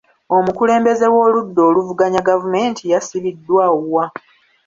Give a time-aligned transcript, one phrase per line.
[0.37, 4.05] Omukulembeze w'oludda oluvuganya gavumenti yasibiddwa wa?